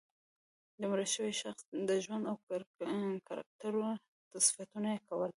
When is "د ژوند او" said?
1.87-2.35